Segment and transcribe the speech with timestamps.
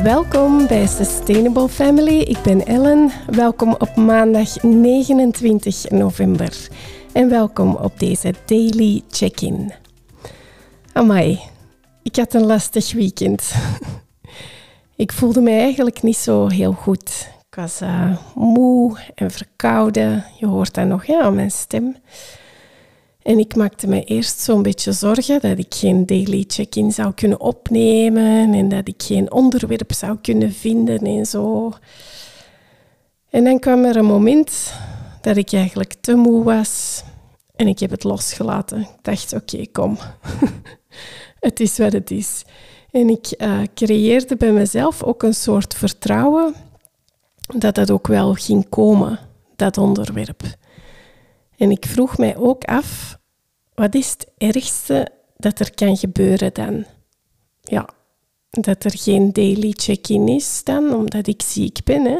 [0.00, 2.20] Welkom bij Sustainable Family.
[2.20, 3.10] Ik ben Ellen.
[3.26, 6.68] Welkom op maandag 29 november.
[7.12, 9.72] En welkom op deze daily check-in.
[10.92, 11.40] Amai,
[12.02, 13.52] ik had een lastig weekend.
[14.96, 17.28] ik voelde me eigenlijk niet zo heel goed.
[17.48, 20.24] Ik was uh, moe en verkouden.
[20.38, 21.96] Je hoort dat nog ja, aan mijn stem.
[23.22, 27.40] En ik maakte me eerst zo'n beetje zorgen dat ik geen daily check-in zou kunnen
[27.40, 31.72] opnemen en dat ik geen onderwerp zou kunnen vinden en zo.
[33.30, 34.72] En dan kwam er een moment
[35.20, 37.02] dat ik eigenlijk te moe was
[37.56, 38.80] en ik heb het losgelaten.
[38.80, 39.98] Ik dacht, oké, kom.
[41.40, 42.44] het is wat het is.
[42.90, 46.54] En ik uh, creëerde bij mezelf ook een soort vertrouwen
[47.56, 49.18] dat dat ook wel ging komen,
[49.56, 50.42] dat onderwerp.
[51.62, 53.18] En ik vroeg mij ook af,
[53.74, 56.84] wat is het ergste dat er kan gebeuren dan?
[57.60, 57.88] Ja,
[58.50, 62.04] dat er geen daily check-in is dan, omdat ik ziek ben.
[62.04, 62.18] Hè?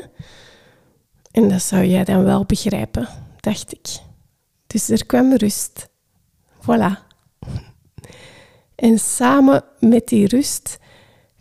[1.31, 3.09] En dat zou jij dan wel begrijpen,
[3.41, 3.89] dacht ik.
[4.67, 5.89] Dus er kwam rust.
[6.61, 6.99] Voilà.
[8.75, 10.79] En samen met die rust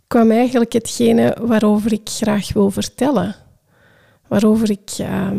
[0.06, 3.34] kwam eigenlijk hetgene waarover ik graag wil vertellen.
[4.28, 5.30] Waarover ik uh,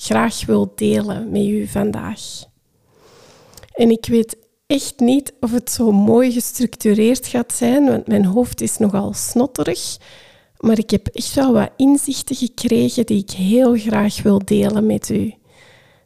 [0.00, 2.20] graag wil delen met u vandaag.
[3.72, 8.60] En ik weet echt niet of het zo mooi gestructureerd gaat zijn, want mijn hoofd
[8.60, 9.96] is nogal snotterig.
[10.58, 15.08] Maar ik heb echt wel wat inzichten gekregen die ik heel graag wil delen met
[15.08, 15.34] u.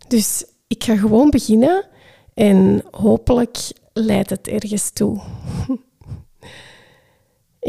[0.08, 1.86] Dus ik ga gewoon beginnen
[2.34, 3.58] en hopelijk
[3.92, 5.20] leidt het ergens toe.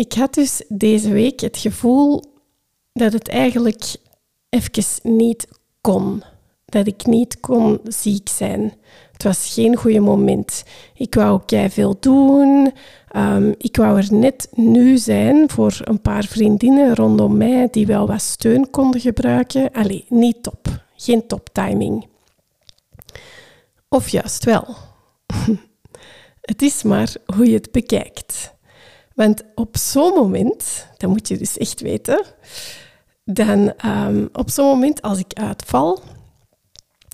[0.04, 2.24] ik had dus deze week het gevoel
[2.94, 3.96] dat het eigenlijk
[4.50, 5.48] even niet
[5.84, 6.24] kon.
[6.66, 8.74] Dat ik niet kon ziek zijn.
[9.12, 10.64] Het was geen goede moment.
[10.94, 12.74] Ik wou veel doen.
[13.16, 18.08] Um, ik wou er net nu zijn voor een paar vriendinnen rondom mij die wel
[18.08, 19.72] wat steun konden gebruiken.
[19.72, 20.68] Allee, niet top.
[20.96, 22.08] Geen top timing.
[23.90, 24.76] Of juist wel.
[26.52, 28.54] het is maar hoe je het bekijkt.
[29.16, 32.26] Want op zo'n moment, dat moet je dus echt weten,
[33.24, 36.00] dan um, op zo'n moment als ik uitval,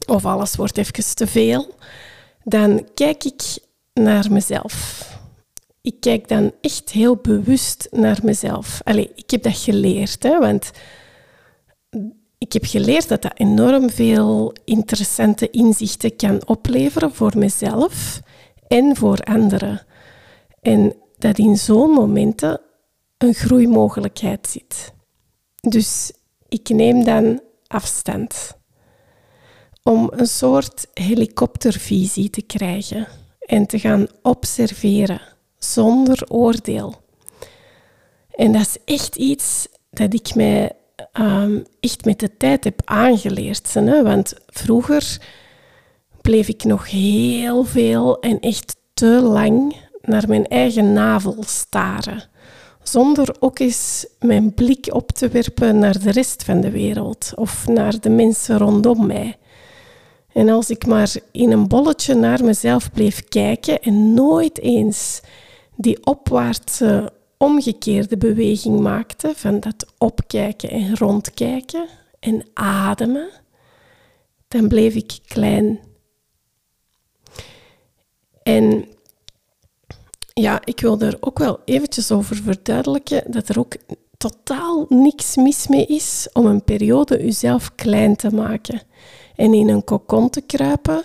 [0.08, 1.76] of alles wordt even te veel,
[2.44, 3.58] dan kijk ik
[3.94, 5.08] naar mezelf.
[5.82, 8.82] Ik kijk dan echt heel bewust naar mezelf.
[8.84, 10.72] Allee, ik heb dat geleerd, hè, want
[12.38, 18.22] ik heb geleerd dat dat enorm veel interessante inzichten kan opleveren voor mezelf
[18.68, 19.86] en voor anderen.
[20.62, 22.62] En dat in zo'n momenten
[23.18, 24.94] een groeimogelijkheid zit.
[25.62, 26.12] Dus
[26.50, 28.58] ik neem dan afstand
[29.84, 33.08] om een soort helikoptervisie te krijgen
[33.40, 35.22] en te gaan observeren
[35.58, 36.96] zonder oordeel.
[38.30, 40.72] En dat is echt iets dat ik mij
[41.14, 43.74] um, echt met de tijd heb aangeleerd.
[43.74, 44.04] Hè?
[44.04, 45.18] Want vroeger
[46.22, 52.29] bleef ik nog heel veel en echt te lang naar mijn eigen navel staren.
[52.90, 57.68] Zonder ook eens mijn blik op te werpen naar de rest van de wereld of
[57.68, 59.38] naar de mensen rondom mij.
[60.34, 65.22] En als ik maar in een bolletje naar mezelf bleef kijken en nooit eens
[65.76, 71.88] die opwaartse omgekeerde beweging maakte van dat opkijken en rondkijken
[72.20, 73.30] en ademen,
[74.48, 75.80] dan bleef ik klein.
[78.44, 78.86] En
[80.40, 83.76] ja, ik wil er ook wel eventjes over verduidelijken dat er ook
[84.18, 88.82] totaal niks mis mee is om een periode uzelf klein te maken
[89.36, 91.04] en in een kokon te kruipen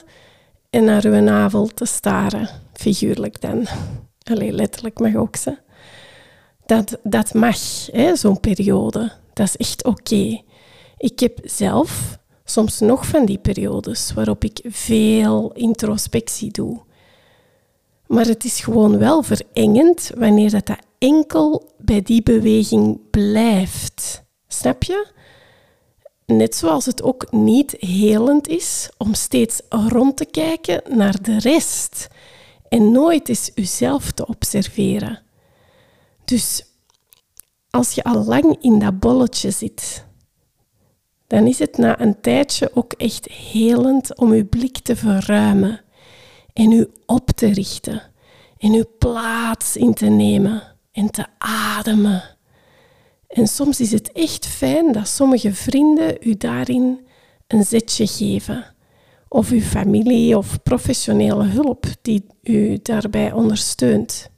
[0.70, 3.66] en naar uw navel te staren, figuurlijk dan.
[4.30, 5.56] Alleen letterlijk mag ook ze.
[6.66, 7.56] Dat, dat mag,
[8.14, 9.12] zo'n periode.
[9.32, 10.42] Dat is echt oké.
[10.96, 16.82] Ik heb zelf soms nog van die periodes waarop ik veel introspectie doe.
[18.06, 24.22] Maar het is gewoon wel verengend wanneer dat, dat enkel bij die beweging blijft.
[24.48, 25.06] Snap je?
[26.26, 32.08] Net zoals het ook niet helend is om steeds rond te kijken naar de rest
[32.68, 35.22] en nooit eens uzelf te observeren.
[36.24, 36.66] Dus
[37.70, 40.04] als je al lang in dat bolletje zit,
[41.26, 45.83] dan is het na een tijdje ook echt helend om uw blik te verruimen
[46.54, 48.02] en u op te richten
[48.58, 50.62] en uw plaats in te nemen
[50.92, 52.22] en te ademen.
[53.28, 57.06] En soms is het echt fijn dat sommige vrienden u daarin
[57.46, 58.74] een zetje geven.
[59.28, 64.30] Of uw familie of professionele hulp die u daarbij ondersteunt.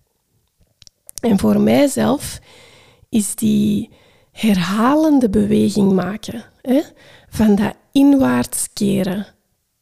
[1.21, 2.39] En voor mijzelf
[3.09, 3.91] is die
[4.33, 6.45] herhalende beweging maken.
[6.61, 6.81] Hè?
[7.29, 9.27] Van dat inwaarts keren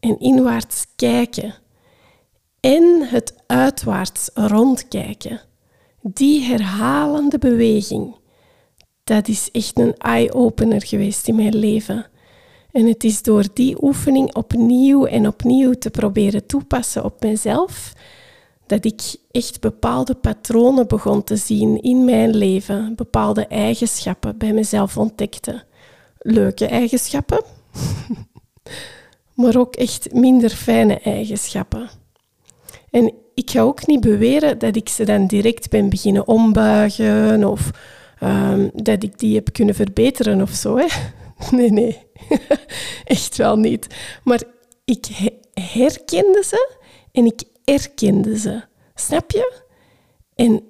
[0.00, 1.54] en inwaarts kijken.
[2.64, 5.40] En het uitwaarts rondkijken.
[6.02, 8.16] Die herhalende beweging,
[9.04, 12.06] dat is echt een eye-opener geweest in mijn leven.
[12.72, 17.92] En het is door die oefening opnieuw en opnieuw te proberen toepassen op mezelf,
[18.66, 24.96] dat ik echt bepaalde patronen begon te zien in mijn leven, bepaalde eigenschappen bij mezelf
[24.96, 25.64] ontdekte.
[26.18, 27.42] Leuke eigenschappen,
[29.34, 32.02] maar ook echt minder fijne eigenschappen.
[32.94, 37.70] En ik ga ook niet beweren dat ik ze dan direct ben beginnen ombuigen of
[38.22, 40.78] um, dat ik die heb kunnen verbeteren of zo.
[41.50, 41.98] Nee, nee,
[43.04, 43.86] echt wel niet.
[44.24, 44.42] Maar
[44.84, 45.06] ik
[45.54, 46.76] herkende ze
[47.12, 48.62] en ik erkende ze.
[48.94, 49.62] Snap je?
[50.34, 50.62] En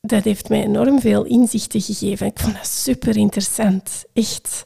[0.00, 2.26] dat heeft mij enorm veel inzichten gegeven.
[2.26, 4.64] Ik vond dat super interessant, echt.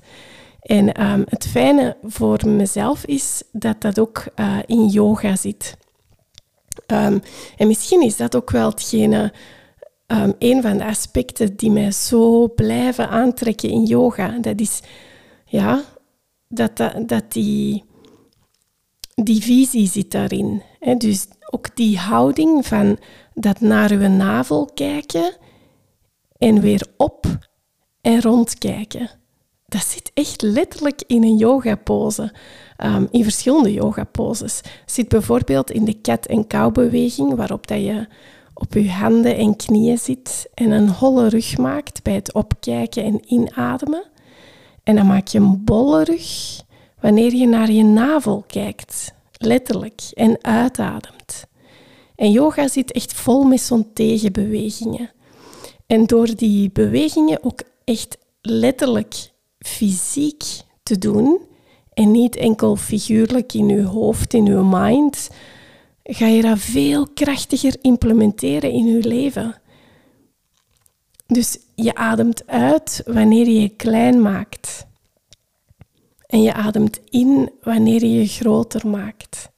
[0.61, 5.77] En ehm, het fijne voor mezelf is dat dat ook uh, in yoga zit.
[6.91, 7.23] Um,
[7.57, 9.33] en misschien is dat ook wel hetgene,
[10.07, 14.39] um, een van de aspecten die mij zo blijven aantrekken in yoga.
[14.39, 14.81] Dat is
[15.45, 15.83] ja,
[16.49, 16.77] dat,
[17.07, 17.85] dat, die,
[19.15, 20.63] die visie zit daarin.
[20.99, 22.99] Dus ook die houding van
[23.35, 25.37] dat naar uw navel kijken
[26.39, 27.27] en weer op
[28.01, 29.20] en rondkijken.
[29.71, 32.33] Dat zit echt letterlijk in een yoga-pose,
[32.85, 34.61] um, in verschillende yoga-poses.
[34.87, 38.07] Zit bijvoorbeeld in de cat- en kou-beweging, waarop dat je
[38.55, 43.21] op je handen en knieën zit en een holle rug maakt bij het opkijken en
[43.27, 44.05] inademen.
[44.83, 46.61] En dan maak je een bolle rug
[47.01, 51.45] wanneer je naar je navel kijkt, letterlijk, en uitademt.
[52.15, 55.11] En yoga zit echt vol met zo'n tegenbewegingen.
[55.87, 59.31] En door die bewegingen ook echt letterlijk
[59.67, 60.45] fysiek
[60.83, 61.41] te doen
[61.93, 65.31] en niet enkel figuurlijk in je hoofd, in je mind,
[66.03, 69.61] ga je dat veel krachtiger implementeren in je leven.
[71.27, 74.87] Dus je ademt uit wanneer je je klein maakt.
[76.27, 79.51] En je ademt in wanneer je je groter maakt.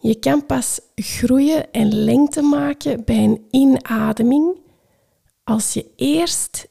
[0.00, 4.56] Je kan pas groeien en lengte maken bij een inademing
[5.44, 6.68] als je eerst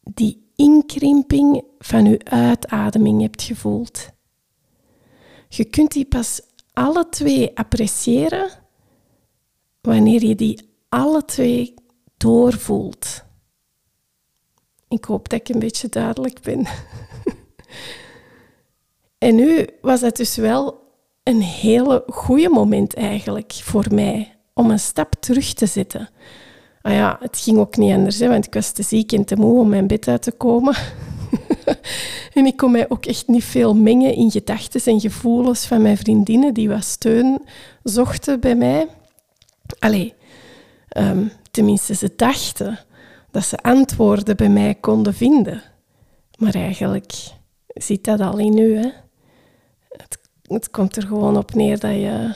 [0.00, 4.08] die inkrimping van je uitademing hebt gevoeld.
[5.48, 6.40] Je kunt die pas
[6.72, 8.50] alle twee appreciëren
[9.80, 11.74] wanneer je die alle twee
[12.16, 13.24] doorvoelt.
[14.88, 16.66] Ik hoop dat ik een beetje duidelijk ben.
[19.18, 20.82] en nu was het dus wel
[21.22, 26.08] een hele goede moment eigenlijk voor mij om een stap terug te zetten.
[26.84, 29.36] Ah ja, het ging ook niet anders, hè, want ik was te ziek en te
[29.36, 30.74] moe om mijn bed uit te komen.
[32.34, 35.96] en ik kon mij ook echt niet veel mengen in gedachten en gevoelens van mijn
[35.96, 37.42] vriendinnen die wat steun
[37.82, 38.88] zochten bij mij.
[39.78, 40.14] Allee,
[40.96, 42.78] um, tenminste, ze dachten
[43.30, 45.62] dat ze antwoorden bij mij konden vinden.
[46.38, 47.12] Maar eigenlijk
[47.66, 48.76] zit dat al in u.
[48.76, 48.90] Hè?
[49.88, 52.34] Het, het komt er gewoon op neer dat je,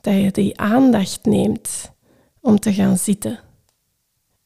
[0.00, 1.92] dat je die aandacht neemt
[2.40, 3.50] om te gaan zitten.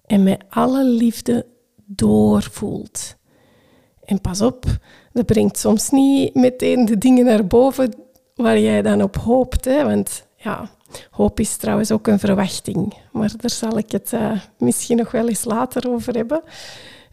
[0.06, 1.46] En met alle liefde
[1.84, 3.16] doorvoelt.
[4.04, 4.64] En pas op,
[5.12, 7.94] dat brengt soms niet meteen de dingen naar boven
[8.34, 9.64] waar jij dan op hoopt.
[9.64, 9.84] Hè?
[9.84, 10.70] Want ja,
[11.10, 12.94] hoop is trouwens ook een verwachting.
[13.12, 16.42] Maar daar zal ik het uh, misschien nog wel eens later over hebben.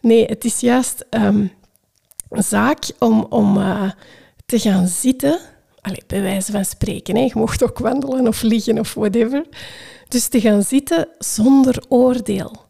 [0.00, 1.52] Nee, het is juist um,
[2.30, 3.90] zaak om, om uh,
[4.46, 5.38] te gaan zitten.
[5.80, 7.16] Allee, bij wijze van spreken.
[7.16, 7.22] Hè.
[7.22, 9.46] Je mocht ook wandelen of liggen of whatever.
[10.08, 12.63] Dus te gaan zitten zonder oordeel.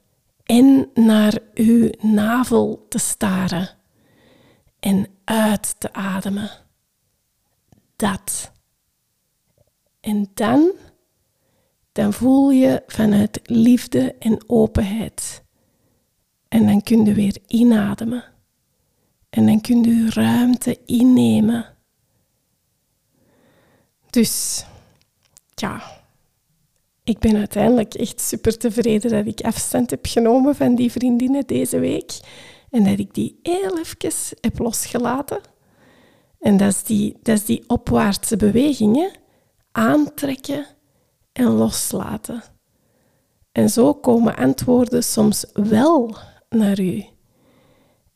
[0.44, 3.70] En naar uw navel te staren
[4.80, 6.50] en uit te ademen.
[7.96, 8.52] Dat.
[10.00, 10.72] En dan,
[11.92, 15.44] dan voel je vanuit liefde en openheid.
[16.48, 18.24] En dan kun je weer inademen.
[19.30, 21.74] En dan kun je ruimte innemen.
[24.10, 24.64] Dus,
[25.54, 26.03] ja,
[27.04, 31.78] ik ben uiteindelijk echt super tevreden dat ik afstand heb genomen van die vriendinnen deze
[31.78, 32.20] week.
[32.70, 35.40] En dat ik die heel even heb losgelaten.
[36.40, 39.10] En dat is die, dat is die opwaartse bewegingen.
[39.72, 40.66] Aantrekken
[41.32, 42.42] en loslaten.
[43.52, 46.16] En zo komen antwoorden soms wel
[46.48, 47.04] naar u.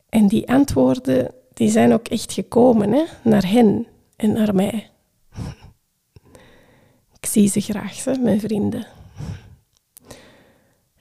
[0.09, 3.03] En die antwoorden die zijn ook echt gekomen, hè?
[3.23, 4.89] naar hen en naar mij.
[7.19, 8.87] Ik zie ze graag, hè, mijn vrienden.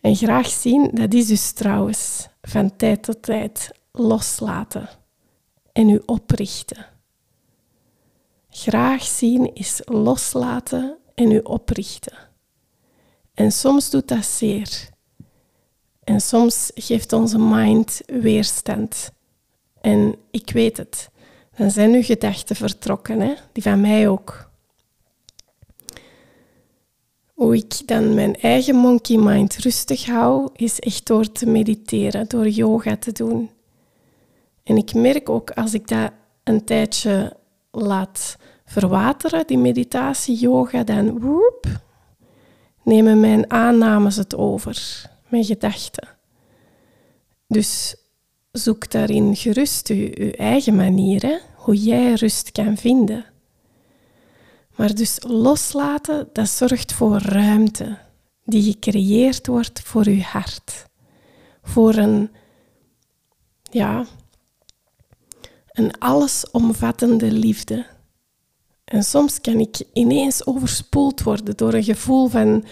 [0.01, 4.89] En graag zien, dat is dus trouwens van tijd tot tijd loslaten
[5.73, 6.87] en u oprichten.
[8.51, 12.17] Graag zien is loslaten en u oprichten.
[13.35, 14.89] En soms doet dat zeer.
[16.05, 19.11] En soms geeft onze mind weerstand.
[19.81, 21.11] En ik weet het.
[21.57, 23.35] Dan zijn uw gedachten vertrokken, hè?
[23.53, 24.48] die van mij ook.
[27.39, 32.49] Hoe ik dan mijn eigen monkey mind rustig hou, is echt door te mediteren, door
[32.49, 33.51] yoga te doen.
[34.63, 36.13] En ik merk ook als ik dat
[36.45, 37.37] een tijdje
[37.71, 41.67] laat verwateren, die meditatie, yoga, dan woep,
[42.83, 46.09] nemen mijn aannames het over, mijn gedachten.
[47.47, 47.97] Dus
[48.53, 53.25] zoek daarin gerust je, eigen manier, hoe jij rust kan vinden.
[54.79, 57.99] Maar dus loslaten, dat zorgt voor ruimte
[58.45, 60.87] die gecreëerd wordt voor je hart.
[61.63, 62.31] Voor een,
[63.63, 64.05] ja,
[65.73, 67.87] een allesomvattende liefde.
[68.85, 72.65] En soms kan ik ineens overspoeld worden door een gevoel van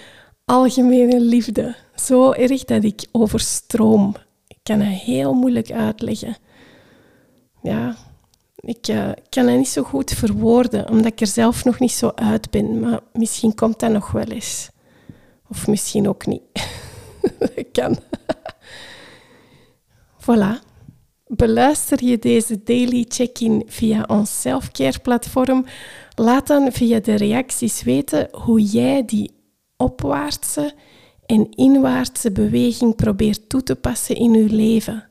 [0.45, 1.77] algemene liefde.
[1.95, 4.15] Zo erg dat ik overstroom.
[4.47, 6.37] Ik kan het heel moeilijk uitleggen.
[7.63, 7.97] Ja,
[8.67, 12.13] ik uh, kan het niet zo goed verwoorden, omdat ik er zelf nog niet zo
[12.15, 12.81] uit ben.
[12.81, 14.71] Maar misschien komt dat nog wel eens.
[15.49, 16.43] Of misschien ook niet.
[17.39, 17.99] dat kan.
[20.21, 20.65] voilà.
[21.27, 25.65] Beluister je deze daily check-in via ons selfcare platform?
[26.15, 29.31] Laat dan via de reacties weten hoe jij die
[29.77, 30.75] opwaartse
[31.27, 35.09] en inwaartse beweging probeert toe te passen in je leven.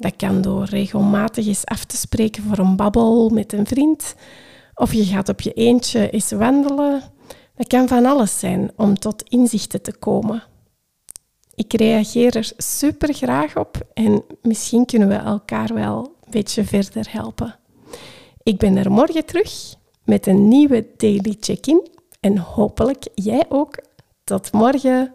[0.00, 4.14] Dat kan door regelmatig eens af te spreken voor een babbel met een vriend,
[4.74, 7.02] of je gaat op je eentje eens wandelen.
[7.56, 10.42] Dat kan van alles zijn om tot inzichten te komen.
[11.54, 17.12] Ik reageer er super graag op en misschien kunnen we elkaar wel een beetje verder
[17.12, 17.58] helpen.
[18.42, 21.88] Ik ben er morgen terug met een nieuwe daily check-in
[22.20, 23.78] en hopelijk jij ook.
[24.24, 25.14] Tot morgen.